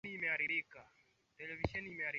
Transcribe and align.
Televisheni 0.03 0.17
imeharibika. 1.87 2.09